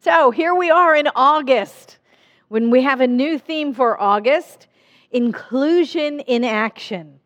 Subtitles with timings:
[0.00, 1.98] So here we are in August
[2.46, 4.68] when we have a new theme for August
[5.10, 7.18] inclusion in action.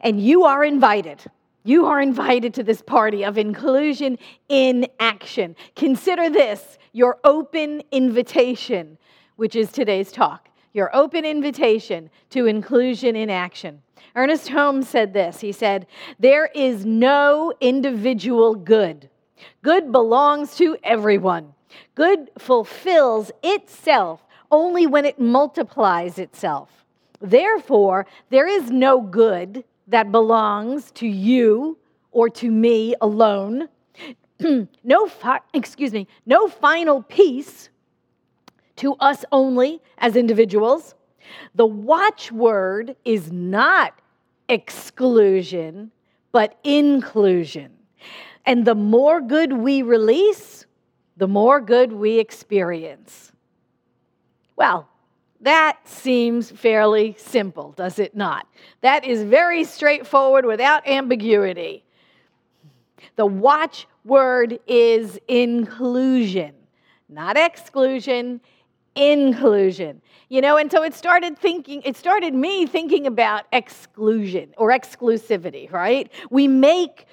[0.00, 1.22] And you are invited.
[1.62, 4.18] You are invited to this party of inclusion
[4.50, 5.56] in action.
[5.76, 8.98] Consider this your open invitation,
[9.36, 10.50] which is today's talk.
[10.74, 13.80] Your open invitation to inclusion in action.
[14.14, 15.86] Ernest Holmes said this He said,
[16.18, 19.08] There is no individual good.
[19.62, 21.53] Good belongs to everyone.
[21.94, 26.84] Good fulfills itself only when it multiplies itself.
[27.20, 31.78] Therefore, there is no good that belongs to you
[32.12, 33.68] or to me alone.
[34.84, 37.70] no, fi- excuse me, no final peace
[38.76, 40.94] to us only as individuals.
[41.54, 43.94] The watchword is not
[44.48, 45.90] exclusion,
[46.32, 47.72] but inclusion.
[48.46, 50.66] And the more good we release,
[51.16, 53.32] the more good we experience.
[54.56, 54.88] Well,
[55.40, 58.46] that seems fairly simple, does it not?
[58.80, 61.84] That is very straightforward without ambiguity.
[63.16, 66.54] The watchword is inclusion,
[67.08, 68.40] not exclusion,
[68.94, 70.00] inclusion.
[70.30, 75.70] You know, and so it started thinking, it started me thinking about exclusion or exclusivity,
[75.70, 76.10] right?
[76.30, 77.06] We make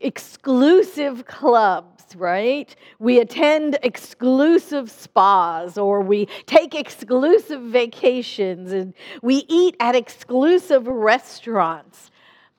[0.00, 2.74] exclusive clubs, right?
[2.98, 12.10] We attend exclusive spas or we take exclusive vacations and we eat at exclusive restaurants.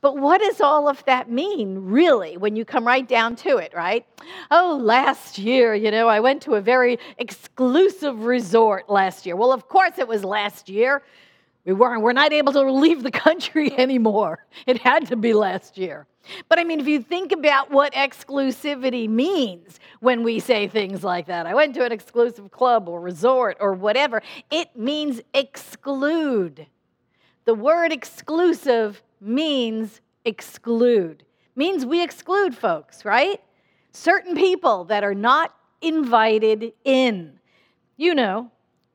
[0.02, 3.74] But what does all of that mean, really, when you come right down to it,
[3.74, 4.06] right?
[4.52, 9.36] Oh, last year, you know, I went to a very exclusive resort last year.
[9.36, 11.02] Well, of course it was last year.
[11.66, 14.46] We weren't, we're not able to leave the country anymore.
[14.68, 16.08] It had to be last year.
[16.48, 21.28] But I mean, if you think about what exclusivity means when we say things like
[21.28, 24.22] that, I went to an exclusive club or resort or whatever,
[24.52, 26.66] it means exclude.
[27.46, 31.24] The word exclusive means exclude.
[31.56, 33.42] Means we exclude folks, right?
[33.92, 37.40] Certain people that are not invited in.
[37.98, 38.52] You know,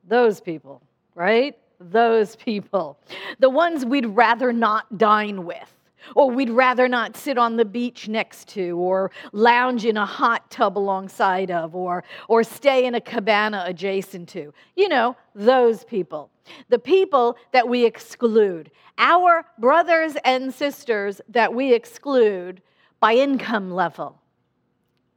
[0.07, 0.81] those people,
[1.15, 1.57] right?
[1.89, 2.99] Those people.
[3.39, 5.73] The ones we'd rather not dine with
[6.15, 10.49] or we'd rather not sit on the beach next to, or lounge in a hot
[10.49, 14.53] tub alongside of, or, or stay in a cabana adjacent to.
[14.75, 16.29] You know, those people.
[16.69, 18.71] The people that we exclude.
[18.97, 22.61] Our brothers and sisters that we exclude
[22.99, 24.21] by income level,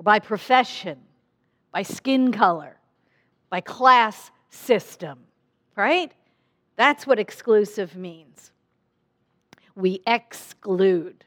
[0.03, 0.99] by profession,
[1.73, 2.79] by skin color,
[3.51, 5.19] by class system,
[5.77, 6.13] right?
[6.77, 8.51] That's what exclusive means
[9.77, 11.25] we exclude.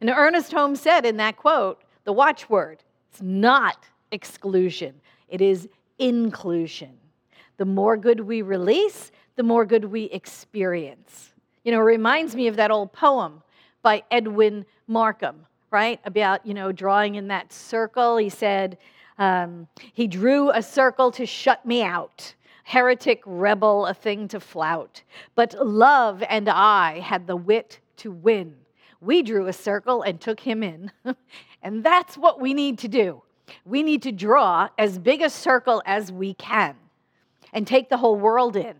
[0.00, 4.94] And Ernest Holmes said in that quote, the watchword, it's not exclusion,
[5.28, 5.68] it is
[5.98, 6.96] inclusion.
[7.56, 11.32] The more good we release, the more good we experience.
[11.64, 13.42] You know, it reminds me of that old poem
[13.82, 16.00] by Edwin Markham, right?
[16.04, 18.16] About, you know, drawing in that circle.
[18.16, 18.78] He said,
[19.18, 22.34] um, he drew a circle to shut me out
[22.68, 25.02] heretic rebel, a thing to flout.
[25.34, 28.56] But love and I had the wit to win.
[29.00, 30.92] We drew a circle and took him in.
[31.62, 33.22] and that's what we need to do.
[33.64, 36.76] We need to draw as big a circle as we can
[37.54, 38.74] and take the whole world in.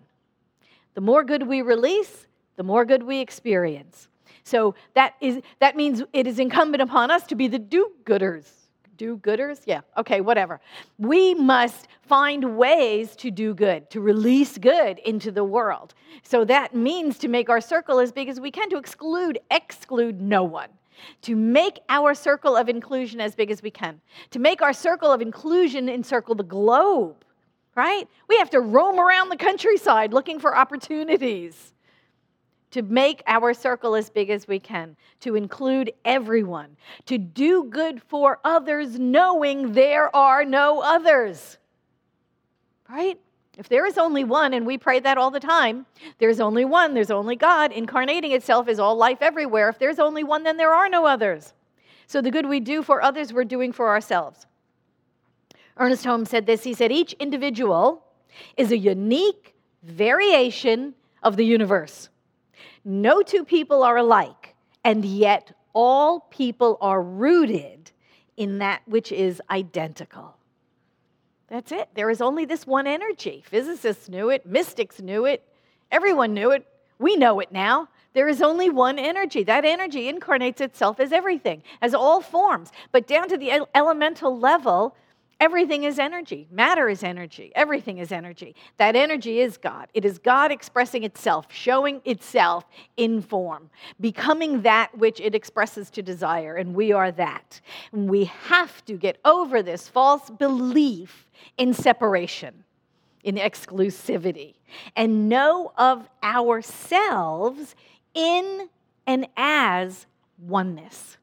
[0.93, 2.26] The more good we release,
[2.56, 4.09] the more good we experience.
[4.44, 8.58] So that, is, that means it is incumbent upon us to be the do gooders
[8.99, 9.61] do gooders?
[9.65, 10.61] Yeah, okay, whatever.
[10.99, 15.95] We must find ways to do good, to release good into the world.
[16.23, 20.21] So that means to make our circle as big as we can, to exclude, exclude
[20.21, 20.69] no one.
[21.23, 24.01] To make our circle of inclusion as big as we can.
[24.33, 27.25] To make our circle of inclusion encircle the globe,
[27.77, 28.09] right?
[28.29, 31.73] We have to roam around the countryside looking for opportunities
[32.71, 38.03] to make our circle as big as we can, to include everyone, to do good
[38.03, 41.59] for others, knowing there are no others.
[42.88, 43.19] Right?
[43.56, 45.85] If there is only one, and we pray that all the time,
[46.19, 49.69] there's only one, there's only God, incarnating itself is all life everywhere.
[49.69, 51.55] If there's only one, then there are no others.
[52.06, 54.47] So the good we do for others, we're doing for ourselves.
[55.76, 58.05] Ernest Holmes said this he said, each individual
[58.56, 62.09] is a unique variation of the universe.
[62.84, 67.90] No two people are alike, and yet all people are rooted
[68.37, 70.37] in that which is identical.
[71.49, 71.88] That's it.
[71.94, 73.43] There is only this one energy.
[73.46, 75.43] Physicists knew it, mystics knew it,
[75.90, 76.66] everyone knew it.
[76.99, 77.88] We know it now.
[78.12, 79.44] There is only one energy.
[79.44, 82.72] That energy incarnates itself as everything, as all forms.
[82.90, 84.96] But down to the elemental level,
[85.40, 86.49] Everything is energy.
[86.50, 87.52] Matter is energy.
[87.55, 88.56] Everything is energy.
[88.79, 89.88] That energy is God.
[89.94, 92.64] It is God expressing itself, showing itself
[92.96, 93.70] in form,
[94.00, 97.61] becoming that which it expresses to desire, and we are that.
[97.93, 102.64] And we have to get over this false belief in separation,
[103.23, 104.55] in exclusivity,
[104.96, 107.76] and know of ourselves
[108.12, 108.69] in
[109.06, 110.06] and as
[110.37, 111.17] oneness.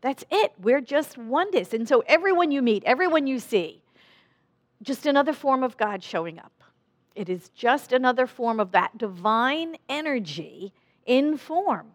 [0.00, 0.52] That's it.
[0.60, 1.74] We're just oneness.
[1.74, 3.82] And so everyone you meet, everyone you see,
[4.82, 6.52] just another form of God showing up.
[7.14, 10.72] It is just another form of that divine energy
[11.04, 11.88] in form.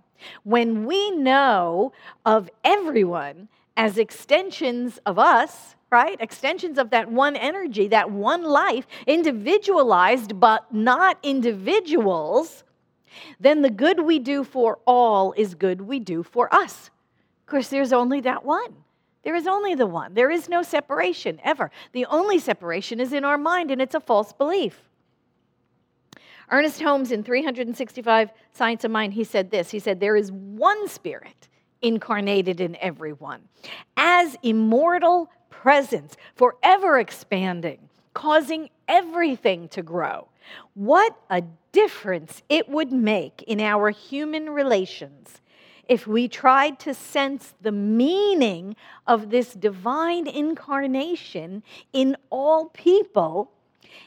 [0.44, 1.94] When we know
[2.26, 3.48] of everyone
[3.78, 6.18] as extensions of us, right?
[6.20, 12.64] Extensions of that one energy, that one life, individualized but not individuals,
[13.40, 16.90] then the good we do for all is good we do for us.
[17.44, 18.74] Of course, there's only that one.
[19.24, 20.14] There is only the one.
[20.14, 21.72] There is no separation ever.
[21.92, 24.82] The only separation is in our mind, and it's a false belief.
[26.52, 30.88] Ernest Holmes, in 365 Science of Mind, he said this He said, There is one
[30.88, 31.48] spirit
[31.82, 33.42] incarnated in everyone,
[33.98, 40.28] as immortal presence, forever expanding, causing everything to grow.
[40.74, 45.42] What a difference it would make in our human relations
[45.88, 48.76] if we tried to sense the meaning
[49.06, 53.52] of this divine incarnation in all people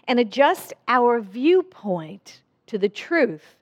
[0.09, 3.57] and adjust our viewpoint to the truth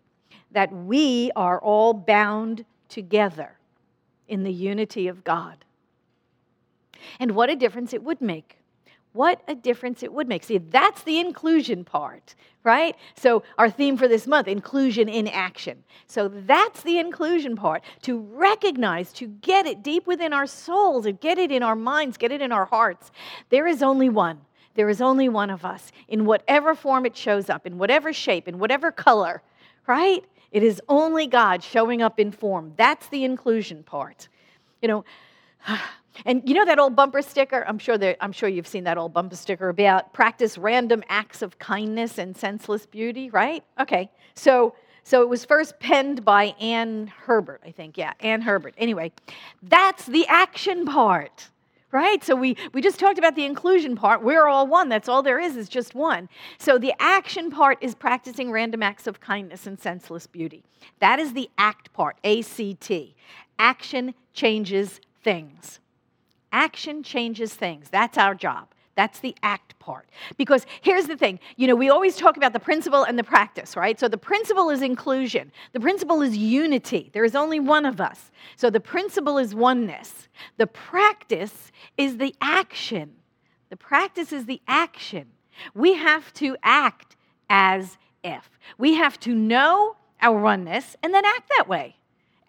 [0.53, 3.57] that we are all bound together
[4.29, 5.65] in the unity of God.
[7.19, 8.59] And what a difference it would make
[9.15, 10.43] what a difference it would make.
[10.43, 12.35] See, that's the inclusion part,
[12.65, 12.97] right?
[13.17, 15.85] So, our theme for this month inclusion in action.
[16.09, 21.13] So, that's the inclusion part to recognize, to get it deep within our souls, to
[21.13, 23.13] get it in our minds, get it in our hearts.
[23.51, 24.41] There is only one.
[24.75, 28.49] There is only one of us in whatever form it shows up, in whatever shape,
[28.49, 29.43] in whatever color,
[29.87, 30.25] right?
[30.51, 32.73] It is only God showing up in form.
[32.77, 34.29] That's the inclusion part.
[34.83, 35.05] You know,
[36.25, 37.65] and you know that old bumper sticker?
[37.67, 41.43] I'm sure, that, I'm sure you've seen that old bumper sticker about practice random acts
[41.43, 43.65] of kindness and senseless beauty, right?
[43.81, 47.99] Okay, so so it was first penned by Anne Herbert, I think.
[47.99, 48.75] Yeah, Anne Herbert.
[48.79, 49.13] Anyway,
[49.63, 51.51] that's the action part,
[51.93, 52.25] right?
[52.25, 54.23] So we, we just talked about the inclusion part.
[54.23, 54.89] We're all one.
[54.89, 56.31] That's all there is, is just one.
[56.57, 60.65] So the action part is practicing random acts of kindness and senseless beauty.
[61.01, 63.15] That is the act part, A C T.
[63.59, 65.81] Action changes things.
[66.55, 67.89] Action changes things.
[67.91, 68.69] That's our job.
[68.95, 70.09] That's the act part.
[70.37, 73.77] Because here's the thing you know, we always talk about the principle and the practice,
[73.77, 73.99] right?
[73.99, 77.11] So the principle is inclusion, the principle is unity.
[77.13, 78.31] There is only one of us.
[78.55, 80.29] So the principle is oneness.
[80.57, 83.17] The practice is the action.
[83.71, 85.27] The practice is the action.
[85.75, 87.17] We have to act
[87.51, 88.49] as if.
[88.79, 91.97] We have to know our oneness and then act that way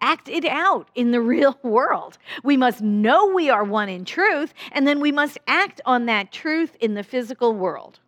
[0.00, 2.18] act it out in the real world.
[2.42, 6.32] We must know we are one in truth, and then we must act on that
[6.32, 8.00] truth in the physical world.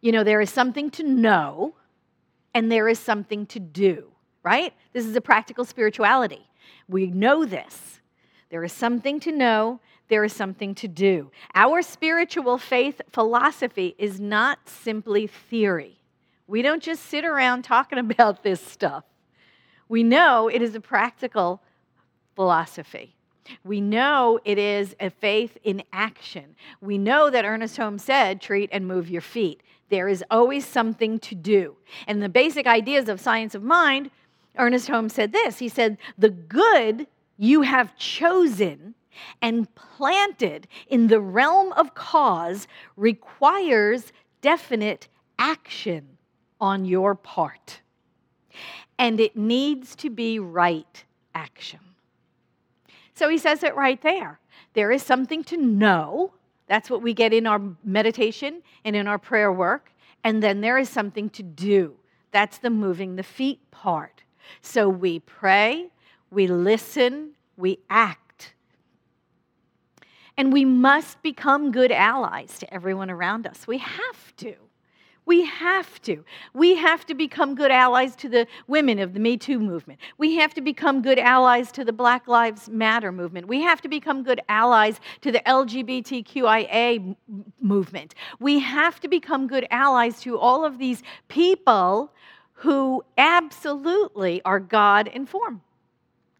[0.00, 1.74] You know, there is something to know,
[2.54, 4.10] and there is something to do,
[4.42, 4.72] right?
[4.92, 6.48] This is a practical spirituality.
[6.88, 8.00] We know this.
[8.50, 11.30] There is something to know, there is something to do.
[11.54, 16.00] Our spiritual faith philosophy is not simply theory.
[16.48, 19.04] We don't just sit around talking about this stuff.
[19.90, 21.60] We know it is a practical
[22.36, 23.16] philosophy.
[23.64, 26.54] We know it is a faith in action.
[26.80, 29.64] We know that Ernest Holmes said, treat and move your feet.
[29.88, 31.74] There is always something to do.
[32.06, 34.12] And the basic ideas of science of mind,
[34.56, 38.94] Ernest Holmes said this He said, The good you have chosen
[39.42, 46.16] and planted in the realm of cause requires definite action
[46.60, 47.80] on your part
[49.00, 51.04] and it needs to be right
[51.34, 51.80] action.
[53.14, 54.38] So he says it right there.
[54.74, 56.34] There is something to know.
[56.66, 59.90] That's what we get in our meditation and in our prayer work.
[60.22, 61.94] And then there is something to do.
[62.30, 64.22] That's the moving the feet part.
[64.60, 65.88] So we pray,
[66.30, 68.52] we listen, we act.
[70.36, 73.66] And we must become good allies to everyone around us.
[73.66, 74.56] We have to.
[75.26, 76.24] We have to.
[76.54, 80.00] We have to become good allies to the women of the Me Too movement.
[80.18, 83.46] We have to become good allies to the Black Lives Matter movement.
[83.46, 87.14] We have to become good allies to the LGBTQIA
[87.60, 88.14] movement.
[88.38, 92.12] We have to become good allies to all of these people
[92.54, 95.62] who absolutely are God in form.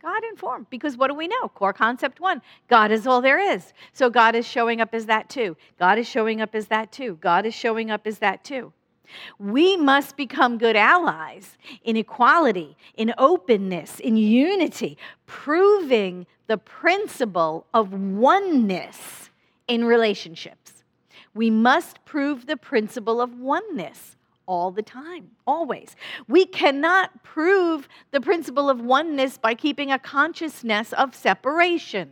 [0.03, 0.67] God informed.
[0.71, 1.49] Because what do we know?
[1.49, 3.73] Core concept one God is all there is.
[3.93, 5.57] So God is showing up as that too.
[5.79, 7.19] God is showing up as that too.
[7.21, 8.73] God is showing up as that too.
[9.39, 17.93] We must become good allies in equality, in openness, in unity, proving the principle of
[17.93, 19.31] oneness
[19.67, 20.85] in relationships.
[21.35, 24.17] We must prove the principle of oneness
[24.51, 25.95] all the time, always.
[26.27, 32.11] We cannot prove the principle of oneness by keeping a consciousness of separation.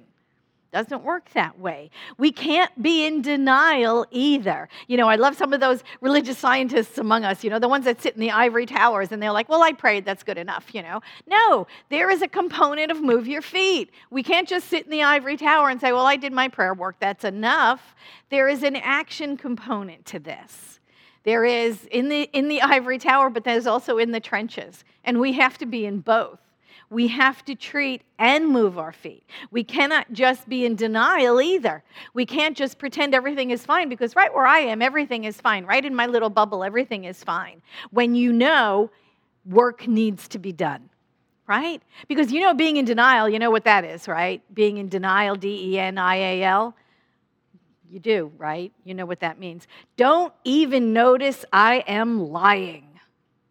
[0.72, 1.90] Doesn't work that way.
[2.16, 4.68] We can't be in denial either.
[4.86, 7.86] You know, I love some of those religious scientists among us, you know, the ones
[7.86, 10.72] that sit in the ivory towers and they're like, well, I prayed, that's good enough,
[10.72, 11.00] you know.
[11.26, 13.90] No, there is a component of move your feet.
[14.10, 16.74] We can't just sit in the ivory tower and say, well, I did my prayer
[16.74, 17.96] work, that's enough.
[18.30, 20.78] There is an action component to this.
[21.24, 24.84] There is in the, in the ivory tower, but there's also in the trenches.
[25.04, 26.38] And we have to be in both
[26.90, 29.24] we have to treat and move our feet.
[29.50, 31.82] We cannot just be in denial either.
[32.14, 35.66] We can't just pretend everything is fine because right where I am, everything is fine.
[35.66, 37.60] Right in my little bubble, everything is fine.
[37.90, 38.90] When you know
[39.44, 40.88] work needs to be done,
[41.46, 41.82] right?
[42.08, 44.42] Because you know, being in denial, you know what that is, right?
[44.54, 46.74] Being in denial, D E N I A L.
[47.90, 48.72] You do, right?
[48.84, 49.66] You know what that means.
[49.96, 52.86] Don't even notice I am lying.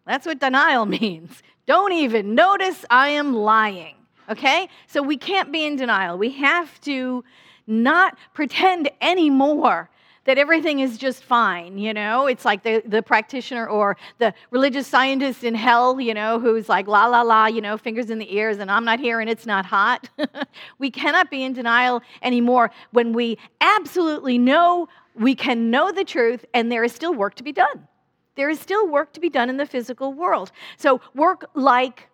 [0.06, 1.42] That's what denial means.
[1.66, 3.94] Don't even notice I am lying.
[4.28, 4.68] Okay?
[4.86, 6.16] So we can't be in denial.
[6.18, 7.24] We have to
[7.66, 9.90] not pretend anymore
[10.28, 12.26] that everything is just fine, you know?
[12.26, 16.86] It's like the, the practitioner or the religious scientist in hell, you know, who's like,
[16.86, 19.46] la, la, la, you know, fingers in the ears, and I'm not here and it's
[19.46, 20.10] not hot.
[20.78, 26.44] we cannot be in denial anymore when we absolutely know we can know the truth
[26.52, 27.88] and there is still work to be done.
[28.36, 30.52] There is still work to be done in the physical world.
[30.76, 32.10] So work like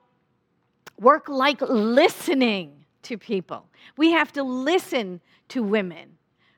[1.01, 3.67] work like listening to people.
[3.97, 6.15] We have to listen to women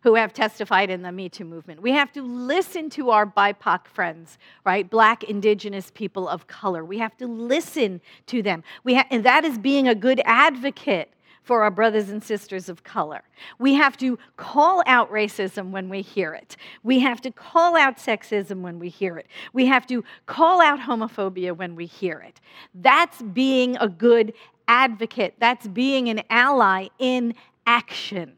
[0.06, 1.82] who have testified in the Me Too movement.
[1.82, 4.88] We have to listen to our BIPOC friends, right?
[4.88, 6.84] Black, indigenous people of color.
[6.84, 8.62] We have to listen to them.
[8.84, 12.84] We ha- and that is being a good advocate for our brothers and sisters of
[12.84, 13.22] color.
[13.58, 16.56] We have to call out racism when we hear it.
[16.84, 19.26] We have to call out sexism when we hear it.
[19.52, 22.40] We have to call out homophobia when we hear it.
[22.76, 24.34] That's being a good
[24.68, 27.34] advocate, that's being an ally in
[27.66, 28.36] action.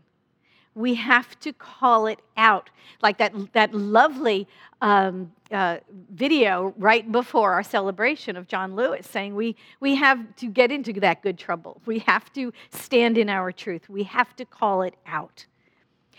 [0.78, 2.70] We have to call it out.
[3.02, 4.46] Like that, that lovely
[4.80, 5.78] um, uh,
[6.12, 10.92] video right before our celebration of John Lewis saying we, we have to get into
[11.00, 11.80] that good trouble.
[11.84, 13.88] We have to stand in our truth.
[13.88, 15.46] We have to call it out.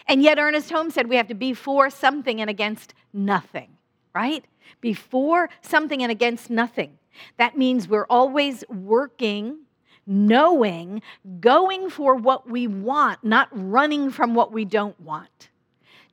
[0.08, 3.70] And yet, Ernest Holmes said we have to be for something and against nothing,
[4.14, 4.44] right?
[4.82, 6.98] Before something and against nothing.
[7.38, 9.60] That means we're always working,
[10.10, 11.02] knowing,
[11.40, 15.50] going for what we want, not running from what we don't want.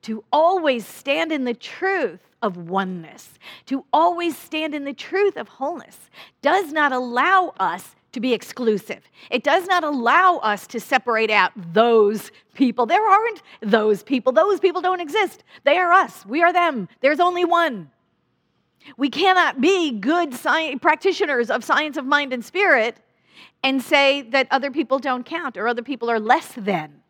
[0.03, 3.31] To always stand in the truth of oneness,
[3.65, 5.99] to always stand in the truth of wholeness,
[6.43, 9.03] does not allow us to be exclusive.
[9.31, 12.87] It does not allow us to separate out those people.
[12.87, 14.33] There aren't those people.
[14.33, 15.43] Those people don't exist.
[15.65, 16.25] They are us.
[16.27, 16.89] We are them.
[17.01, 17.91] There's only one.
[18.97, 22.97] We cannot be good science, practitioners of science of mind and spirit
[23.63, 27.03] and say that other people don't count or other people are less than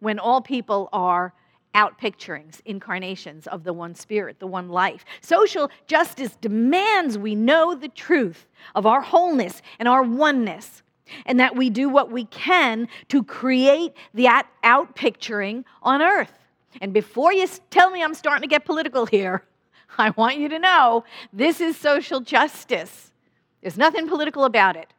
[0.00, 1.32] when all people are
[1.74, 5.04] out picturings, incarnations of the one spirit, the one life.
[5.20, 10.82] Social justice demands we know the truth of our wholeness and our oneness,
[11.26, 16.32] and that we do what we can to create that out picturing on earth.
[16.80, 19.44] And before you tell me I'm starting to get political here,
[19.98, 23.12] I want you to know this is social justice.
[23.60, 24.92] There's nothing political about it.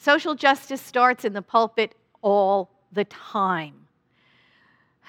[0.00, 3.86] Social justice starts in the pulpit all the time.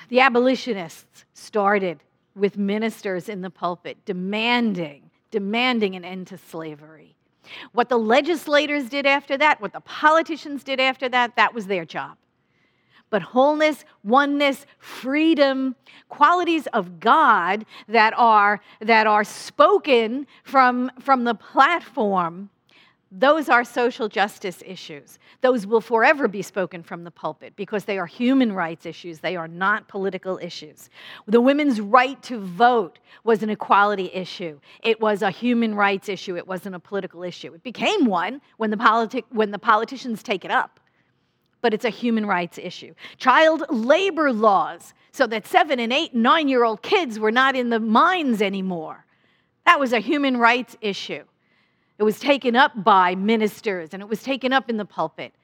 [0.09, 2.03] The abolitionists started
[2.35, 7.15] with ministers in the pulpit demanding, demanding an end to slavery.
[7.71, 11.85] What the legislators did after that, what the politicians did after that, that was their
[11.85, 12.17] job.
[13.09, 15.77] But wholeness, oneness, freedom,
[16.09, 22.49] qualities of God that are, that are spoken from, from the platform
[23.13, 25.19] those are social justice issues.
[25.41, 29.19] Those will forever be spoken from the pulpit because they are human rights issues.
[29.19, 30.89] They are not political issues.
[31.27, 34.61] The women's right to vote was an equality issue.
[34.81, 36.37] It was a human rights issue.
[36.37, 37.53] It wasn't a political issue.
[37.53, 40.79] It became one when the, politi- when the politicians take it up,
[41.59, 42.93] but it's a human rights issue.
[43.17, 47.71] Child labor laws, so that seven and eight, nine year old kids were not in
[47.71, 49.05] the mines anymore.
[49.65, 51.23] That was a human rights issue.
[52.01, 55.35] It was taken up by ministers and it was taken up in the pulpit.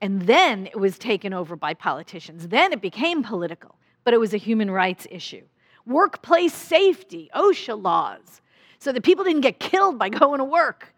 [0.00, 2.46] And then it was taken over by politicians.
[2.46, 3.74] Then it became political,
[4.04, 5.42] but it was a human rights issue.
[5.86, 8.42] Workplace safety, OSHA laws,
[8.78, 10.94] so that people didn't get killed by going to work.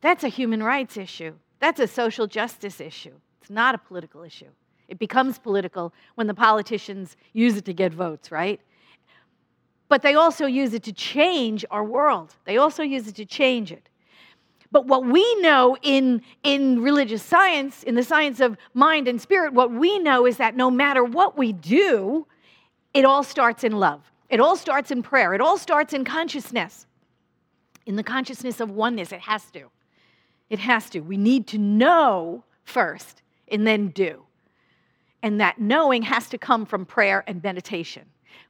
[0.00, 1.34] That's a human rights issue.
[1.58, 3.12] That's a social justice issue.
[3.42, 4.48] It's not a political issue.
[4.88, 8.62] It becomes political when the politicians use it to get votes, right?
[9.92, 12.34] But they also use it to change our world.
[12.46, 13.90] They also use it to change it.
[14.70, 19.52] But what we know in, in religious science, in the science of mind and spirit,
[19.52, 22.26] what we know is that no matter what we do,
[22.94, 24.00] it all starts in love.
[24.30, 25.34] It all starts in prayer.
[25.34, 26.86] It all starts in consciousness,
[27.84, 29.12] in the consciousness of oneness.
[29.12, 29.68] It has to.
[30.48, 31.00] It has to.
[31.00, 34.22] We need to know first and then do.
[35.22, 38.06] And that knowing has to come from prayer and meditation.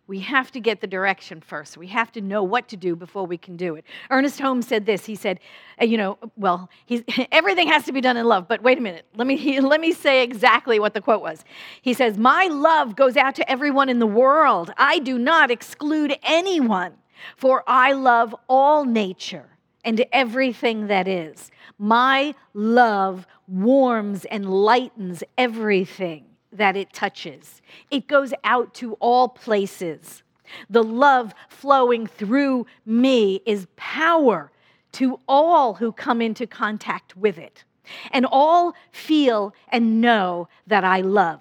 [0.08, 1.76] We have to get the direction first.
[1.76, 3.84] We have to know what to do before we can do it.
[4.10, 5.06] Ernest Holmes said this.
[5.06, 5.38] He said,
[5.80, 6.68] uh, you know, well,
[7.32, 9.06] everything has to be done in love, but wait a minute.
[9.14, 11.44] Let me, he, let me say exactly what the quote was.
[11.82, 14.72] He says, My love goes out to everyone in the world.
[14.76, 16.94] I do not exclude anyone,
[17.36, 19.48] for I love all nature
[19.84, 21.50] and everything that is.
[21.78, 27.62] My love warms and lightens everything that it touches.
[27.90, 30.22] It goes out to all places.
[30.68, 34.50] The love flowing through me is power
[34.92, 37.64] to all who come into contact with it.
[38.10, 41.40] And all feel and know that I love.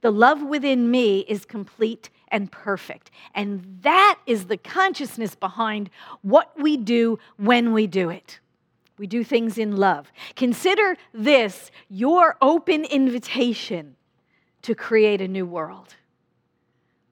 [0.00, 3.10] The love within me is complete and perfect.
[3.34, 5.90] And that is the consciousness behind
[6.22, 8.38] what we do when we do it.
[8.96, 10.10] We do things in love.
[10.36, 13.96] Consider this your open invitation
[14.62, 15.94] to create a new world.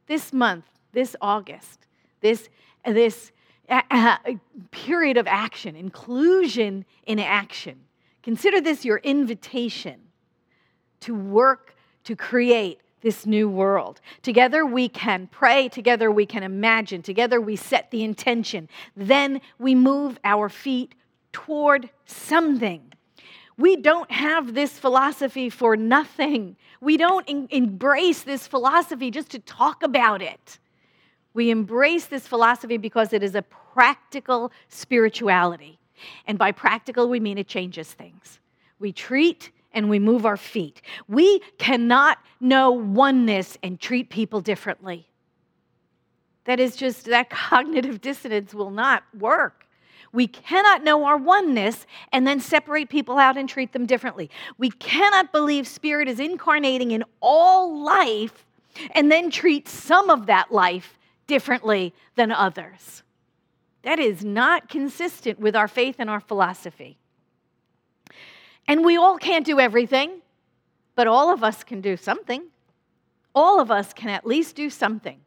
[0.07, 1.87] This month, this August,
[2.21, 2.49] this,
[2.85, 3.33] this
[3.69, 4.17] uh, uh,
[4.71, 7.81] period of action, inclusion in action.
[8.23, 10.01] Consider this your invitation
[11.01, 11.75] to work
[12.05, 14.01] to create this new world.
[14.23, 18.69] Together we can pray, together we can imagine, together we set the intention.
[18.97, 20.95] Then we move our feet
[21.33, 22.93] toward something.
[23.59, 26.57] We don't have this philosophy for nothing.
[26.81, 30.59] We don't embrace this philosophy just to talk about it.
[31.33, 35.79] We embrace this philosophy because it is a practical spirituality.
[36.27, 38.41] And by practical, we mean it changes things.
[38.79, 40.83] We treat and we move our feet.
[41.09, 45.07] We cannot know oneness and treat people differently.
[46.45, 49.66] That is just, that cognitive dissonance will not work.
[50.17, 54.31] We cannot know our oneness and then separate people out and treat them differently.
[54.57, 58.47] We cannot believe Spirit is incarnating in all life
[58.93, 63.03] and then treat some of that life differently than others.
[63.83, 66.97] That is not consistent with our faith and our philosophy.
[68.67, 70.23] And we all can't do everything,
[70.95, 72.43] but all of us can do something.
[73.35, 75.21] All of us can at least do something.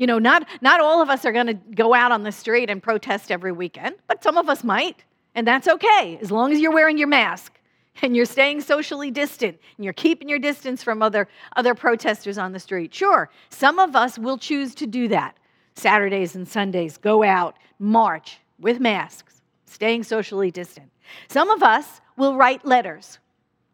[0.00, 2.70] You know, not, not all of us are going to go out on the street
[2.70, 5.04] and protest every weekend, but some of us might.
[5.34, 7.52] And that's okay, as long as you're wearing your mask
[8.00, 12.52] and you're staying socially distant and you're keeping your distance from other, other protesters on
[12.52, 12.94] the street.
[12.94, 15.36] Sure, some of us will choose to do that.
[15.74, 20.90] Saturdays and Sundays, go out, march with masks, staying socially distant.
[21.28, 23.18] Some of us will write letters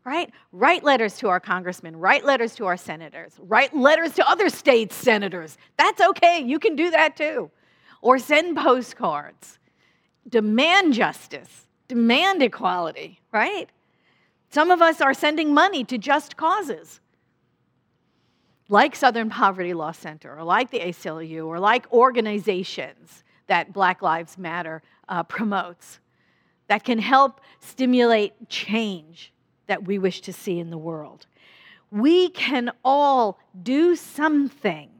[0.07, 0.31] right?
[0.53, 4.95] Write letters to our congressmen, write letters to our senators, write letters to other states'
[4.95, 5.59] senators.
[5.77, 6.41] That's okay.
[6.41, 7.51] You can do that too.
[8.01, 9.59] Or send postcards.
[10.29, 13.69] Demand justice, demand equality, right?
[14.49, 17.01] Some of us are sending money to just causes.
[18.69, 24.39] Like Southern Poverty Law Center, or like the ACLU, or like organizations that Black Lives
[24.39, 25.99] Matter uh, promotes
[26.69, 29.33] that can help stimulate change
[29.67, 31.27] that we wish to see in the world.
[31.91, 34.91] We can all do something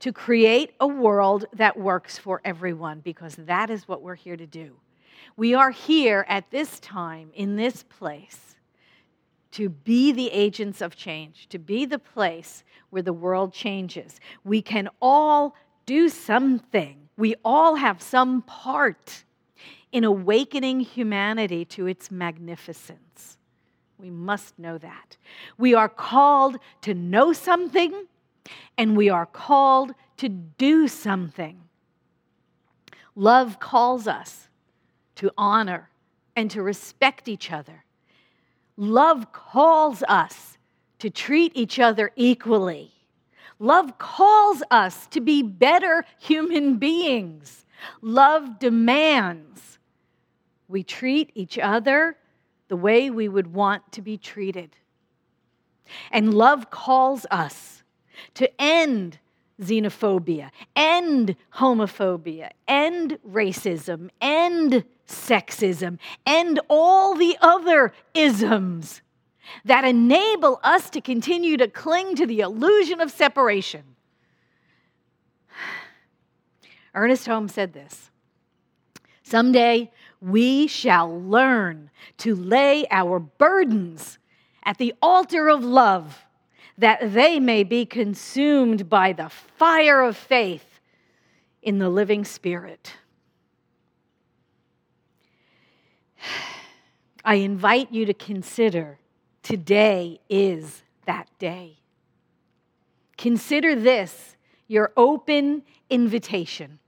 [0.00, 4.46] to create a world that works for everyone because that is what we're here to
[4.46, 4.76] do.
[5.36, 8.56] We are here at this time, in this place,
[9.52, 14.20] to be the agents of change, to be the place where the world changes.
[14.44, 19.24] We can all do something, we all have some part
[19.92, 23.38] in awakening humanity to its magnificence.
[24.00, 25.16] We must know that.
[25.58, 28.06] We are called to know something
[28.78, 31.60] and we are called to do something.
[33.14, 34.48] Love calls us
[35.16, 35.90] to honor
[36.34, 37.84] and to respect each other.
[38.76, 40.56] Love calls us
[40.98, 42.92] to treat each other equally.
[43.58, 47.66] Love calls us to be better human beings.
[48.00, 49.78] Love demands
[50.68, 52.16] we treat each other
[52.70, 54.76] the way we would want to be treated.
[56.12, 57.82] And love calls us
[58.34, 59.18] to end
[59.60, 69.02] xenophobia, end homophobia, end racism, end sexism, end all the other isms
[69.64, 73.82] that enable us to continue to cling to the illusion of separation.
[76.94, 78.10] Ernest Holmes said this
[79.24, 84.18] Someday we shall learn to lay our burdens
[84.64, 86.26] at the altar of love,
[86.76, 90.80] that they may be consumed by the fire of faith
[91.62, 92.94] in the living Spirit.
[97.24, 98.98] I invite you to consider
[99.42, 101.78] today is that day.
[103.16, 104.36] Consider this
[104.68, 106.79] your open invitation.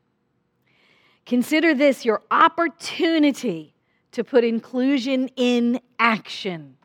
[1.26, 3.74] Consider this your opportunity
[4.12, 6.76] to put inclusion in action.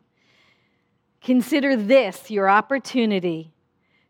[1.22, 3.52] Consider this your opportunity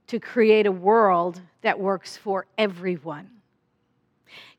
[0.06, 3.30] to create a world that works for everyone.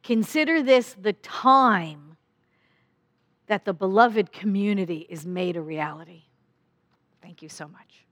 [0.03, 2.17] Consider this the time
[3.47, 6.23] that the beloved community is made a reality.
[7.21, 8.05] Thank you so much.